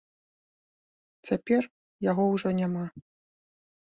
[1.29, 1.61] Цяпер
[2.11, 2.85] яго ўжо няма.